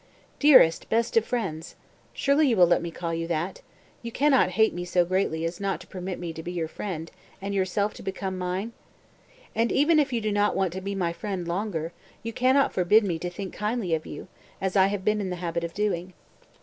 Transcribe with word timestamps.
194. 0.41 0.49
"Dearest, 0.57 0.89
best 0.89 1.15
of 1.15 1.23
friends!" 1.23 1.75
"Surely 2.11 2.47
you 2.47 2.57
will 2.57 2.65
let 2.65 2.81
me 2.81 2.89
call 2.89 3.13
you 3.13 3.27
that? 3.27 3.61
You 4.01 4.11
can 4.11 4.31
not 4.31 4.49
hate 4.57 4.73
me 4.73 4.83
so 4.83 5.05
greatly 5.05 5.45
as 5.45 5.59
not 5.59 5.79
to 5.81 5.85
permit 5.85 6.17
me 6.17 6.33
to 6.33 6.41
be 6.41 6.51
your 6.51 6.67
friend, 6.67 7.11
and 7.39 7.53
yourself 7.53 7.93
to 7.93 8.01
become 8.01 8.35
mine? 8.35 8.73
And 9.53 9.71
even 9.71 9.99
if 9.99 10.11
you 10.11 10.19
do 10.19 10.31
not 10.31 10.55
want 10.55 10.73
to 10.73 10.81
be 10.81 10.95
my 10.95 11.13
friend 11.13 11.47
longer, 11.47 11.93
you 12.23 12.33
can 12.33 12.55
not 12.55 12.73
forbid 12.73 13.03
me 13.03 13.19
to 13.19 13.29
think 13.29 13.53
kindly 13.53 13.93
of 13.93 14.07
you 14.07 14.27
as 14.59 14.75
I 14.75 14.87
have 14.87 15.05
been 15.05 15.21
in 15.21 15.29
the 15.29 15.35
habit 15.35 15.63
of 15.63 15.75
doing. 15.75 16.13